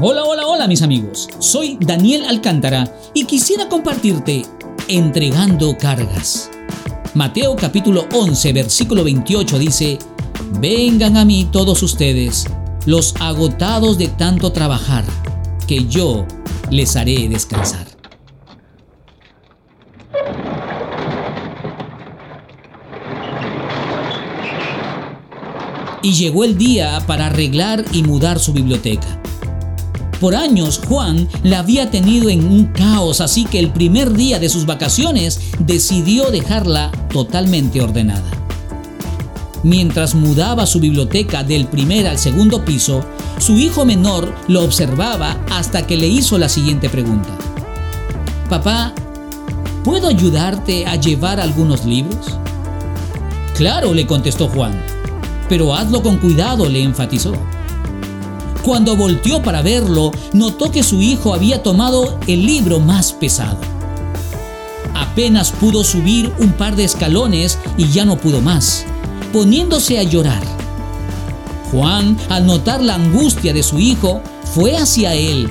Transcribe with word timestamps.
Hola, 0.00 0.24
hola, 0.24 0.44
hola 0.48 0.66
mis 0.66 0.82
amigos. 0.82 1.28
Soy 1.38 1.78
Daniel 1.80 2.24
Alcántara 2.24 2.92
y 3.14 3.26
quisiera 3.26 3.68
compartirte 3.68 4.42
entregando 4.88 5.78
cargas. 5.78 6.50
Mateo 7.14 7.54
capítulo 7.54 8.04
11 8.12 8.52
versículo 8.52 9.04
28 9.04 9.56
dice, 9.56 9.98
Vengan 10.58 11.16
a 11.16 11.24
mí 11.24 11.48
todos 11.52 11.80
ustedes, 11.84 12.44
los 12.86 13.14
agotados 13.20 13.96
de 13.96 14.08
tanto 14.08 14.50
trabajar, 14.50 15.04
que 15.68 15.86
yo 15.86 16.26
les 16.70 16.96
haré 16.96 17.28
descansar. 17.28 17.86
Y 26.02 26.14
llegó 26.14 26.42
el 26.42 26.58
día 26.58 27.00
para 27.06 27.26
arreglar 27.26 27.84
y 27.92 28.02
mudar 28.02 28.40
su 28.40 28.52
biblioteca. 28.52 29.20
Por 30.20 30.34
años 30.34 30.80
Juan 30.88 31.28
la 31.42 31.58
había 31.58 31.90
tenido 31.90 32.28
en 32.28 32.46
un 32.46 32.66
caos, 32.66 33.20
así 33.20 33.44
que 33.44 33.58
el 33.58 33.70
primer 33.70 34.12
día 34.12 34.38
de 34.38 34.48
sus 34.48 34.64
vacaciones 34.64 35.40
decidió 35.58 36.30
dejarla 36.30 36.90
totalmente 37.10 37.80
ordenada. 37.80 38.30
Mientras 39.62 40.14
mudaba 40.14 40.66
su 40.66 40.78
biblioteca 40.78 41.42
del 41.42 41.66
primer 41.66 42.06
al 42.06 42.18
segundo 42.18 42.64
piso, 42.64 43.04
su 43.38 43.58
hijo 43.58 43.84
menor 43.84 44.34
lo 44.46 44.62
observaba 44.62 45.38
hasta 45.50 45.86
que 45.86 45.96
le 45.96 46.06
hizo 46.06 46.38
la 46.38 46.48
siguiente 46.48 46.88
pregunta. 46.88 47.30
Papá, 48.48 48.92
¿puedo 49.82 50.08
ayudarte 50.08 50.86
a 50.86 50.96
llevar 50.96 51.40
algunos 51.40 51.84
libros? 51.86 52.38
Claro, 53.56 53.94
le 53.94 54.06
contestó 54.06 54.48
Juan, 54.48 54.78
pero 55.48 55.74
hazlo 55.74 56.02
con 56.02 56.18
cuidado, 56.18 56.68
le 56.68 56.82
enfatizó. 56.82 57.32
Cuando 58.64 58.96
volteó 58.96 59.42
para 59.42 59.60
verlo, 59.60 60.10
notó 60.32 60.70
que 60.70 60.82
su 60.82 61.02
hijo 61.02 61.34
había 61.34 61.62
tomado 61.62 62.18
el 62.26 62.46
libro 62.46 62.80
más 62.80 63.12
pesado. 63.12 63.58
Apenas 64.94 65.50
pudo 65.52 65.84
subir 65.84 66.32
un 66.38 66.52
par 66.52 66.74
de 66.74 66.84
escalones 66.84 67.58
y 67.76 67.88
ya 67.88 68.06
no 68.06 68.16
pudo 68.16 68.40
más, 68.40 68.86
poniéndose 69.34 69.98
a 69.98 70.02
llorar. 70.02 70.42
Juan, 71.70 72.16
al 72.30 72.46
notar 72.46 72.82
la 72.82 72.94
angustia 72.94 73.52
de 73.52 73.62
su 73.62 73.78
hijo, 73.78 74.22
fue 74.54 74.78
hacia 74.78 75.12
él, 75.12 75.50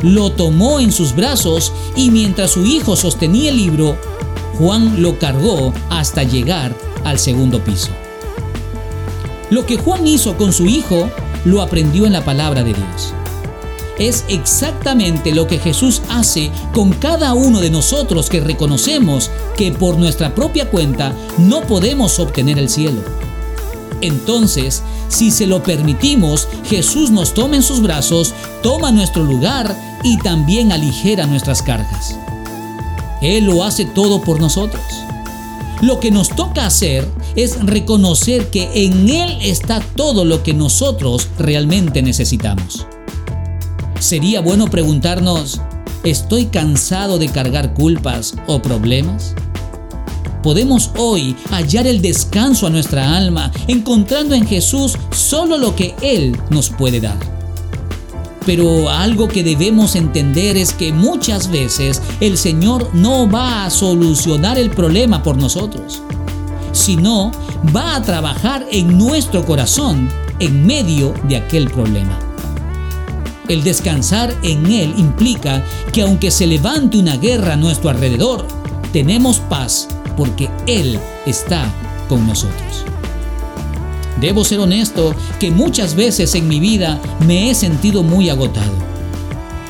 lo 0.00 0.32
tomó 0.32 0.80
en 0.80 0.90
sus 0.90 1.14
brazos 1.14 1.70
y 1.96 2.10
mientras 2.10 2.52
su 2.52 2.64
hijo 2.64 2.96
sostenía 2.96 3.50
el 3.50 3.58
libro, 3.58 3.98
Juan 4.58 5.02
lo 5.02 5.18
cargó 5.18 5.74
hasta 5.90 6.22
llegar 6.22 6.74
al 7.04 7.18
segundo 7.18 7.62
piso. 7.62 7.90
Lo 9.50 9.66
que 9.66 9.76
Juan 9.76 10.06
hizo 10.06 10.38
con 10.38 10.54
su 10.54 10.64
hijo 10.64 11.10
lo 11.44 11.62
aprendió 11.62 12.06
en 12.06 12.12
la 12.12 12.24
palabra 12.24 12.62
de 12.62 12.74
Dios. 12.74 13.14
Es 13.98 14.24
exactamente 14.28 15.32
lo 15.32 15.46
que 15.46 15.58
Jesús 15.58 16.02
hace 16.08 16.50
con 16.72 16.92
cada 16.92 17.34
uno 17.34 17.60
de 17.60 17.70
nosotros 17.70 18.28
que 18.28 18.40
reconocemos 18.40 19.30
que 19.56 19.70
por 19.70 19.98
nuestra 19.98 20.34
propia 20.34 20.68
cuenta 20.68 21.12
no 21.38 21.60
podemos 21.62 22.18
obtener 22.18 22.58
el 22.58 22.68
cielo. 22.68 23.02
Entonces, 24.00 24.82
si 25.08 25.30
se 25.30 25.46
lo 25.46 25.62
permitimos, 25.62 26.48
Jesús 26.64 27.10
nos 27.10 27.34
toma 27.34 27.56
en 27.56 27.62
sus 27.62 27.80
brazos, 27.80 28.34
toma 28.62 28.90
nuestro 28.90 29.22
lugar 29.22 29.76
y 30.02 30.18
también 30.18 30.72
aligera 30.72 31.26
nuestras 31.26 31.62
cargas. 31.62 32.18
Él 33.22 33.44
lo 33.44 33.62
hace 33.62 33.84
todo 33.84 34.20
por 34.20 34.40
nosotros. 34.40 35.03
Lo 35.82 36.00
que 36.00 36.10
nos 36.10 36.28
toca 36.28 36.66
hacer 36.66 37.06
es 37.36 37.64
reconocer 37.64 38.48
que 38.48 38.84
en 38.86 39.08
Él 39.08 39.38
está 39.42 39.80
todo 39.80 40.24
lo 40.24 40.42
que 40.42 40.54
nosotros 40.54 41.28
realmente 41.38 42.00
necesitamos. 42.02 42.86
Sería 43.98 44.40
bueno 44.40 44.66
preguntarnos, 44.66 45.60
¿estoy 46.04 46.46
cansado 46.46 47.18
de 47.18 47.28
cargar 47.28 47.74
culpas 47.74 48.34
o 48.46 48.62
problemas? 48.62 49.34
Podemos 50.42 50.90
hoy 50.96 51.34
hallar 51.50 51.86
el 51.86 52.02
descanso 52.02 52.66
a 52.66 52.70
nuestra 52.70 53.16
alma 53.16 53.50
encontrando 53.66 54.34
en 54.34 54.46
Jesús 54.46 54.96
solo 55.10 55.56
lo 55.58 55.74
que 55.74 55.94
Él 56.02 56.38
nos 56.50 56.68
puede 56.68 57.00
dar. 57.00 57.33
Pero 58.46 58.90
algo 58.90 59.28
que 59.28 59.42
debemos 59.42 59.96
entender 59.96 60.56
es 60.56 60.72
que 60.72 60.92
muchas 60.92 61.50
veces 61.50 62.02
el 62.20 62.36
Señor 62.36 62.90
no 62.92 63.30
va 63.30 63.64
a 63.64 63.70
solucionar 63.70 64.58
el 64.58 64.70
problema 64.70 65.22
por 65.22 65.36
nosotros 65.36 66.02
sino 66.74 67.30
va 67.74 67.96
a 67.96 68.02
trabajar 68.02 68.66
en 68.70 68.98
nuestro 68.98 69.44
corazón 69.44 70.08
en 70.40 70.66
medio 70.66 71.14
de 71.28 71.36
aquel 71.36 71.70
problema. 71.70 72.18
El 73.48 73.62
descansar 73.62 74.34
en 74.42 74.66
Él 74.66 74.94
implica 74.96 75.64
que 75.92 76.02
aunque 76.02 76.30
se 76.30 76.46
levante 76.46 76.98
una 76.98 77.16
guerra 77.16 77.54
a 77.54 77.56
nuestro 77.56 77.90
alrededor, 77.90 78.46
tenemos 78.92 79.38
paz 79.38 79.88
porque 80.16 80.50
Él 80.66 80.98
está 81.26 81.72
con 82.08 82.26
nosotros. 82.26 82.84
Debo 84.24 84.42
ser 84.42 84.58
honesto 84.58 85.14
que 85.38 85.50
muchas 85.50 85.94
veces 85.94 86.34
en 86.34 86.48
mi 86.48 86.58
vida 86.58 86.98
me 87.26 87.50
he 87.50 87.54
sentido 87.54 88.02
muy 88.02 88.30
agotado 88.30 88.72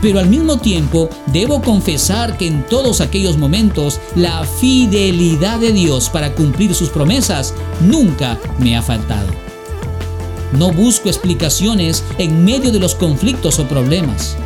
pero 0.00 0.20
al 0.20 0.28
mismo 0.30 0.56
tiempo 0.56 1.10
debo 1.26 1.60
confesar 1.60 2.38
que 2.38 2.46
en 2.46 2.64
todos 2.66 3.02
aquellos 3.02 3.36
momentos 3.36 4.00
la 4.14 4.44
fidelidad 4.44 5.58
de 5.58 5.72
Dios 5.72 6.08
para 6.08 6.34
cumplir 6.34 6.74
sus 6.74 6.88
promesas 6.88 7.52
nunca 7.80 8.38
me 8.58 8.74
ha 8.74 8.80
faltado. 8.80 9.28
No 10.52 10.72
busco 10.72 11.08
explicaciones 11.08 12.02
en 12.16 12.42
medio 12.44 12.70
de 12.70 12.78
los 12.78 12.94
conflictos 12.94 13.58
o 13.58 13.68
problemas, 13.68 14.36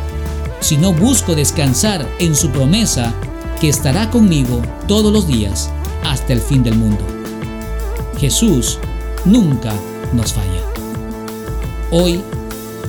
sino 0.59 0.91
busco 0.91 1.33
descansar 1.33 2.05
en 2.19 2.35
su 2.35 2.49
promesa 2.49 3.13
que 3.61 3.69
estará 3.69 4.09
conmigo 4.09 4.61
todos 4.87 5.13
los 5.13 5.27
días 5.27 5.69
hasta 6.03 6.33
el 6.33 6.41
fin 6.41 6.63
del 6.63 6.75
mundo. 6.75 7.05
Jesús 8.17 8.79
nunca 9.23 9.71
nos 10.13 10.33
falla. 10.33 10.61
Hoy 11.91 12.21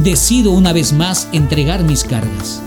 decido 0.00 0.52
una 0.52 0.72
vez 0.72 0.92
más 0.92 1.28
entregar 1.32 1.82
mis 1.84 2.04
cargas. 2.04 2.62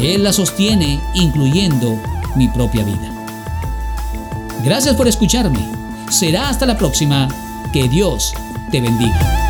Él 0.00 0.24
las 0.24 0.36
sostiene, 0.36 1.00
incluyendo 1.14 1.98
mi 2.34 2.48
propia 2.48 2.84
vida. 2.84 3.12
Gracias 4.64 4.94
por 4.96 5.08
escucharme. 5.08 5.60
Será 6.10 6.48
hasta 6.48 6.66
la 6.66 6.76
próxima. 6.76 7.28
Que 7.72 7.88
Dios 7.88 8.32
te 8.70 8.80
bendiga. 8.80 9.45